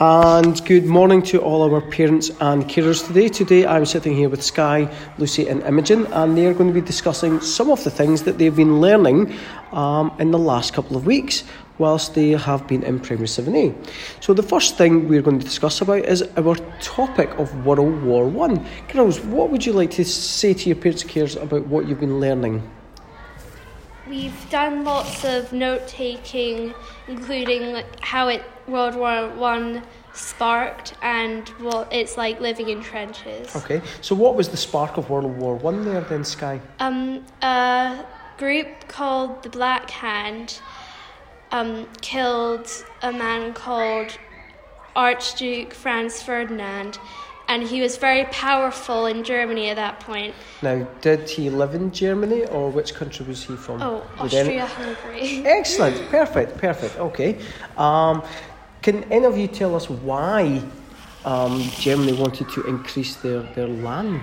And 0.00 0.64
good 0.64 0.86
morning 0.86 1.20
to 1.24 1.42
all 1.42 1.62
our 1.62 1.82
parents 1.82 2.30
and 2.40 2.64
carers 2.64 3.06
today. 3.06 3.28
Today 3.28 3.66
I'm 3.66 3.84
sitting 3.84 4.16
here 4.16 4.30
with 4.30 4.42
Sky, 4.42 4.90
Lucy, 5.18 5.46
and 5.46 5.62
Imogen, 5.64 6.06
and 6.14 6.38
they 6.38 6.46
are 6.46 6.54
going 6.54 6.72
to 6.72 6.80
be 6.80 6.80
discussing 6.80 7.38
some 7.42 7.70
of 7.70 7.84
the 7.84 7.90
things 7.90 8.22
that 8.22 8.38
they've 8.38 8.56
been 8.56 8.80
learning 8.80 9.36
um, 9.72 10.10
in 10.18 10.30
the 10.30 10.38
last 10.38 10.72
couple 10.72 10.96
of 10.96 11.04
weeks 11.04 11.44
whilst 11.76 12.14
they 12.14 12.30
have 12.30 12.66
been 12.66 12.82
in 12.82 12.98
Primary 12.98 13.26
7A. 13.26 13.74
So 14.20 14.32
the 14.32 14.42
first 14.42 14.78
thing 14.78 15.06
we're 15.06 15.20
going 15.20 15.38
to 15.38 15.44
discuss 15.44 15.82
about 15.82 16.06
is 16.06 16.22
our 16.38 16.56
topic 16.80 17.38
of 17.38 17.66
World 17.66 18.02
War 18.02 18.26
One. 18.26 18.66
Girls, 18.88 19.20
what 19.20 19.50
would 19.50 19.66
you 19.66 19.74
like 19.74 19.90
to 19.90 20.04
say 20.06 20.54
to 20.54 20.66
your 20.70 20.76
parents 20.76 21.02
and 21.02 21.10
carers 21.10 21.36
about 21.42 21.66
what 21.66 21.86
you've 21.86 22.00
been 22.00 22.20
learning? 22.20 22.62
We've 24.08 24.50
done 24.50 24.84
lots 24.84 25.24
of 25.24 25.52
note 25.52 25.86
taking, 25.86 26.74
including 27.08 27.72
like 27.72 28.00
how 28.00 28.28
it 28.28 28.42
World 28.66 28.94
War 28.94 29.28
One 29.30 29.82
sparked 30.12 30.94
and 31.02 31.48
what 31.60 31.92
it's 31.92 32.16
like 32.16 32.40
living 32.40 32.68
in 32.68 32.82
trenches. 32.82 33.54
Okay, 33.54 33.80
so 34.00 34.14
what 34.14 34.34
was 34.34 34.48
the 34.48 34.56
spark 34.56 34.96
of 34.96 35.10
World 35.10 35.36
War 35.36 35.54
One 35.56 35.84
there 35.84 36.00
then, 36.00 36.24
Sky? 36.24 36.60
Um, 36.78 37.24
a 37.42 38.04
group 38.38 38.88
called 38.88 39.42
the 39.42 39.48
Black 39.48 39.90
Hand 39.90 40.60
um, 41.52 41.86
killed 42.00 42.68
a 43.02 43.12
man 43.12 43.52
called 43.52 44.18
Archduke 44.96 45.72
Franz 45.72 46.22
Ferdinand, 46.22 46.98
and 47.50 47.64
he 47.64 47.80
was 47.80 47.96
very 47.96 48.24
powerful 48.26 49.06
in 49.06 49.24
Germany 49.24 49.70
at 49.70 49.76
that 49.76 49.98
point. 49.98 50.32
Now, 50.62 50.86
did 51.00 51.28
he 51.28 51.50
live 51.50 51.74
in 51.74 51.90
Germany 51.90 52.46
or 52.46 52.70
which 52.70 52.94
country 52.94 53.26
was 53.26 53.42
he 53.42 53.56
from? 53.56 53.82
Oh, 53.82 54.06
Austria 54.18 54.66
Hungary. 54.66 55.44
Excellent, 55.58 55.96
perfect, 56.10 56.56
perfect. 56.58 56.96
Okay. 56.98 57.40
Um, 57.76 58.22
can 58.82 59.02
any 59.12 59.26
of 59.26 59.36
you 59.36 59.48
tell 59.48 59.74
us 59.74 59.90
why 59.90 60.62
um, 61.24 61.60
Germany 61.86 62.12
wanted 62.12 62.48
to 62.50 62.62
increase 62.68 63.16
their, 63.16 63.42
their 63.54 63.66
land 63.66 64.22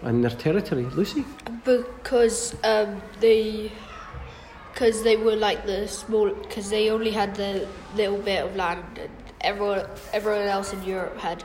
and 0.00 0.24
their 0.24 0.36
territory? 0.46 0.86
Lucy? 0.86 1.26
Because 1.64 2.56
um, 2.64 3.02
they, 3.20 3.70
because 4.72 5.02
they 5.02 5.16
were 5.16 5.36
like 5.36 5.66
the 5.66 5.86
small, 5.86 6.30
because 6.30 6.70
they 6.70 6.88
only 6.88 7.10
had 7.10 7.34
the 7.34 7.68
little 7.94 8.22
bit 8.22 8.42
of 8.42 8.56
land, 8.56 8.84
and 8.98 9.10
everyone, 9.42 9.84
everyone 10.14 10.46
else 10.46 10.72
in 10.72 10.82
Europe 10.82 11.18
had, 11.18 11.44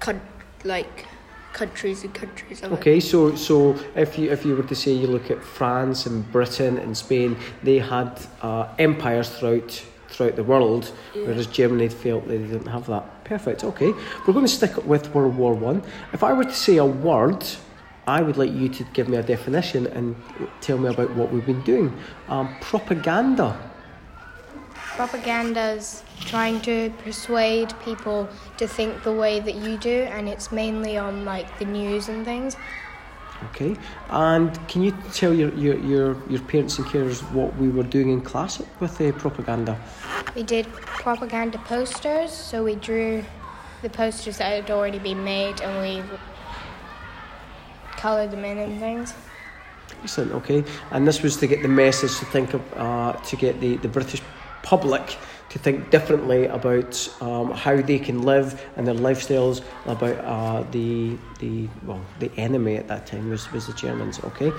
con- 0.00 0.20
like, 0.64 1.06
countries 1.52 2.04
and 2.04 2.12
countries. 2.14 2.62
Okay, 2.62 3.00
so 3.00 3.34
so 3.34 3.74
if 3.94 4.18
you 4.18 4.30
if 4.30 4.44
you 4.44 4.54
were 4.56 4.62
to 4.62 4.74
say 4.74 4.92
you 4.92 5.06
look 5.06 5.30
at 5.30 5.42
France 5.42 6.06
and 6.06 6.30
Britain 6.30 6.78
and 6.78 6.96
Spain, 6.96 7.36
they 7.62 7.78
had 7.78 8.10
uh, 8.42 8.68
empires 8.78 9.30
throughout 9.30 9.70
throughout 10.08 10.36
the 10.36 10.44
world, 10.44 10.92
whereas 11.14 11.46
Germany 11.46 11.88
felt 11.88 12.28
they 12.28 12.38
didn't 12.38 12.66
have 12.66 12.86
that. 12.86 13.24
Perfect. 13.24 13.64
Okay, 13.64 13.92
we're 14.22 14.34
going 14.34 14.46
to 14.46 14.56
stick 14.60 14.84
with 14.86 15.14
World 15.14 15.36
War 15.36 15.54
One. 15.54 15.82
If 16.12 16.22
I 16.22 16.32
were 16.32 16.44
to 16.44 16.54
say 16.66 16.76
a 16.76 16.84
word, 16.84 17.44
I 18.06 18.22
would 18.22 18.36
like 18.36 18.52
you 18.52 18.68
to 18.68 18.84
give 18.92 19.08
me 19.08 19.16
a 19.16 19.22
definition 19.22 19.86
and 19.88 20.14
tell 20.60 20.78
me 20.78 20.88
about 20.88 21.10
what 21.16 21.32
we've 21.32 21.46
been 21.46 21.62
doing. 21.62 21.96
Um, 22.28 22.54
propaganda. 22.60 23.58
Propaganda's 24.96 26.02
trying 26.20 26.58
to 26.62 26.90
persuade 27.04 27.74
people 27.84 28.26
to 28.56 28.66
think 28.66 29.02
the 29.02 29.12
way 29.12 29.40
that 29.40 29.54
you 29.54 29.76
do, 29.76 30.08
and 30.10 30.26
it's 30.26 30.50
mainly 30.50 30.96
on 30.96 31.26
like 31.26 31.58
the 31.58 31.66
news 31.66 32.08
and 32.08 32.24
things. 32.24 32.56
Okay, 33.50 33.76
and 34.08 34.58
can 34.68 34.80
you 34.80 34.96
tell 35.12 35.34
your 35.34 35.52
your 35.54 35.78
your, 35.80 36.16
your 36.30 36.40
parents 36.40 36.78
and 36.78 36.86
carers 36.86 37.20
what 37.32 37.54
we 37.58 37.68
were 37.68 37.82
doing 37.82 38.08
in 38.08 38.22
class 38.22 38.62
with 38.80 38.96
the 38.96 39.12
propaganda? 39.12 39.78
We 40.34 40.42
did 40.42 40.66
propaganda 40.72 41.58
posters, 41.58 42.32
so 42.32 42.64
we 42.64 42.76
drew 42.76 43.22
the 43.82 43.90
posters 43.90 44.38
that 44.38 44.50
had 44.62 44.70
already 44.70 44.98
been 44.98 45.22
made, 45.22 45.60
and 45.60 45.82
we 45.82 46.02
coloured 47.90 48.30
them 48.30 48.46
in 48.46 48.56
and 48.56 48.80
things. 48.80 49.12
Excellent. 50.02 50.32
Okay, 50.32 50.64
and 50.90 51.06
this 51.06 51.22
was 51.22 51.36
to 51.36 51.46
get 51.46 51.60
the 51.60 51.68
message 51.68 52.18
to 52.18 52.24
think 52.24 52.54
of, 52.54 52.62
uh, 52.78 53.12
to 53.12 53.36
get 53.36 53.60
the, 53.60 53.76
the 53.76 53.88
British 53.88 54.22
public 54.62 55.16
to 55.48 55.58
think 55.58 55.90
differently 55.90 56.46
about 56.46 57.08
um, 57.22 57.50
how 57.52 57.80
they 57.80 57.98
can 57.98 58.22
live 58.22 58.64
and 58.76 58.86
their 58.86 58.94
lifestyles. 58.94 59.62
About 59.86 60.18
uh, 60.24 60.62
the 60.70 61.16
the 61.38 61.68
well, 61.84 62.00
the 62.18 62.30
enemy 62.36 62.76
at 62.76 62.88
that 62.88 63.06
time 63.06 63.30
was 63.30 63.50
was 63.52 63.66
the 63.66 63.72
Germans. 63.74 64.22
Okay. 64.24 64.52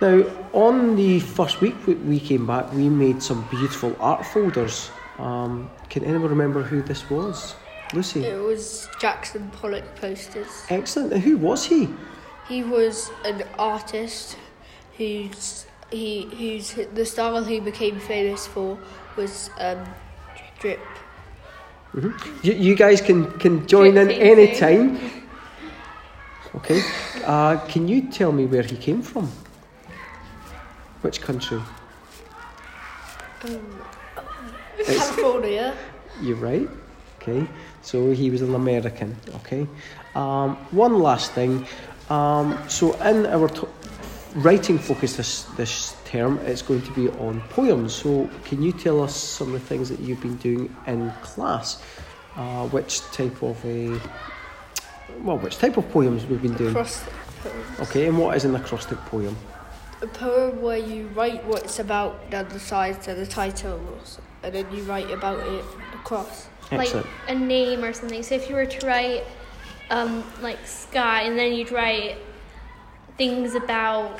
Now, 0.00 0.24
on 0.54 0.96
the 0.96 1.20
first 1.20 1.60
week 1.60 1.74
we- 1.86 2.20
came 2.20 2.46
back, 2.46 2.72
we 2.72 2.88
made 2.88 3.22
some 3.22 3.46
beautiful 3.50 3.94
art 4.00 4.24
folders. 4.24 4.90
Um, 5.18 5.70
can 5.90 6.04
anyone 6.04 6.30
remember 6.30 6.62
who 6.62 6.80
this 6.80 7.10
was? 7.10 7.54
Lucy. 7.92 8.24
It 8.24 8.40
was 8.40 8.88
Jackson 8.98 9.50
Pollock 9.50 9.84
posters. 9.96 10.64
Excellent. 10.70 11.12
And 11.12 11.22
who 11.22 11.36
was 11.36 11.66
he? 11.66 11.88
He 12.48 12.62
was 12.62 13.10
an 13.24 13.42
artist 13.58 14.38
who's 14.96 15.66
he 15.90 16.28
who's 16.38 16.74
the 16.94 17.04
style 17.04 17.44
he 17.44 17.60
became 17.60 17.98
famous 18.00 18.46
for 18.46 18.78
was 19.16 19.50
um, 19.58 19.84
drip. 20.58 20.80
You, 22.42 22.52
you 22.52 22.76
guys 22.76 23.00
can, 23.00 23.26
can 23.38 23.66
join 23.66 23.96
in 23.98 24.06
Drip 24.06 24.20
any 24.20 24.54
time. 24.54 25.00
Okay. 26.54 26.82
Uh, 27.24 27.58
can 27.66 27.88
you 27.88 28.10
tell 28.10 28.30
me 28.32 28.46
where 28.46 28.62
he 28.62 28.76
came 28.76 29.02
from? 29.02 29.30
Which 31.02 31.20
country? 31.20 31.60
California. 34.84 35.74
You're 36.20 36.36
right. 36.36 36.68
Okay. 37.20 37.46
So 37.82 38.12
he 38.12 38.30
was 38.30 38.42
an 38.42 38.54
American. 38.54 39.16
Okay. 39.36 39.66
Um, 40.14 40.56
one 40.70 40.98
last 41.00 41.32
thing. 41.32 41.66
Um, 42.08 42.58
so 42.68 42.94
in 43.02 43.26
our 43.26 43.48
writing 44.36 44.78
focus 44.78 45.16
this 45.16 45.44
this 45.56 45.96
term, 46.04 46.38
it's 46.38 46.62
going 46.62 46.82
to 46.82 46.92
be 46.92 47.08
on 47.08 47.40
poems. 47.50 47.94
So 47.94 48.28
can 48.44 48.62
you 48.62 48.72
tell 48.72 49.02
us 49.02 49.14
some 49.14 49.48
of 49.48 49.52
the 49.54 49.66
things 49.66 49.88
that 49.88 50.00
you've 50.00 50.20
been 50.20 50.36
doing 50.36 50.74
in 50.86 51.10
class? 51.22 51.82
Uh, 52.36 52.68
which 52.68 53.00
type 53.12 53.42
of 53.42 53.62
a 53.64 54.00
well, 55.22 55.38
which 55.38 55.58
type 55.58 55.76
of 55.76 55.90
poems 55.90 56.26
we've 56.26 56.42
been 56.42 56.54
doing? 56.54 56.70
Acrostic 56.70 57.12
Okay, 57.80 58.06
and 58.06 58.18
what 58.18 58.36
is 58.36 58.44
an 58.44 58.54
acrostic 58.54 58.98
poem? 59.06 59.36
a 60.02 60.06
poem 60.06 60.62
where 60.62 60.78
you 60.78 61.08
write 61.08 61.44
what 61.44 61.64
it's 61.64 61.78
about 61.78 62.30
down 62.30 62.48
the 62.48 62.58
sides 62.58 63.06
and 63.08 63.20
the 63.20 63.26
title, 63.26 63.80
and 64.42 64.54
then 64.54 64.66
you 64.74 64.82
write 64.84 65.10
about 65.10 65.38
it 65.46 65.64
across. 65.94 66.48
Excellent. 66.70 67.06
like 67.06 67.14
a 67.28 67.34
name 67.34 67.84
or 67.84 67.92
something. 67.92 68.22
So 68.22 68.36
if 68.36 68.48
you 68.48 68.54
were 68.54 68.66
to 68.66 68.86
write 68.86 69.24
um, 69.90 70.24
like 70.40 70.64
sky, 70.66 71.22
and 71.22 71.38
then 71.38 71.52
you'd 71.52 71.72
write 71.72 72.16
things 73.20 73.54
about 73.54 74.18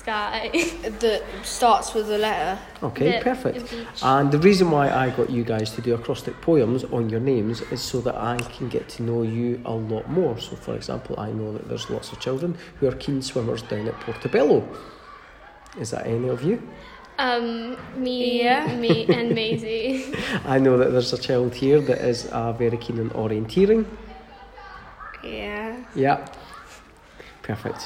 sky. 0.00 0.50
That 1.02 1.22
starts 1.42 1.88
with 1.96 2.08
a 2.10 2.18
letter. 2.28 2.52
Okay, 2.88 3.10
the- 3.12 3.24
perfect. 3.30 3.56
of. 3.72 4.02
And 4.02 4.24
the 4.34 4.38
reason 4.48 4.66
why 4.70 4.86
I 5.04 5.06
got 5.20 5.28
you 5.36 5.44
guys 5.54 5.68
to 5.76 5.80
do 5.86 5.90
acrostic 5.94 6.34
poems 6.48 6.80
on 6.98 7.08
your 7.12 7.20
names 7.20 7.56
is 7.74 7.80
so 7.92 7.96
that 8.06 8.16
I 8.34 8.36
can 8.56 8.66
get 8.76 8.84
to 8.94 9.02
know 9.08 9.20
you 9.36 9.48
a 9.64 9.72
lot 9.94 10.04
more. 10.18 10.34
So, 10.46 10.56
for 10.56 10.74
example, 10.80 11.14
I 11.18 11.30
know 11.38 11.52
that 11.56 11.64
there's 11.68 11.88
lots 11.96 12.08
of 12.12 12.16
children 12.26 12.50
who 12.78 12.84
are 12.90 12.96
keen 13.04 13.20
swimmers 13.22 13.62
down 13.62 13.86
at 13.88 13.96
Portobello. 14.04 14.58
Is 15.82 15.88
that 15.94 16.06
any 16.06 16.28
of 16.36 16.42
you? 16.48 16.56
Um, 17.18 17.76
me, 18.04 18.42
Yeah. 18.44 18.76
me, 18.84 18.94
and 19.16 19.34
Maisie. 19.34 20.14
I 20.54 20.58
know 20.64 20.74
that 20.80 20.90
there's 20.92 21.12
a 21.12 21.18
child 21.28 21.54
here 21.54 21.80
that 21.90 21.98
is 22.12 22.26
uh, 22.26 22.52
very 22.52 22.76
keen 22.84 22.98
on 23.00 23.10
orienteering. 23.10 23.84
Yeah. 25.24 25.76
Yeah, 25.94 26.18
perfect. 27.42 27.80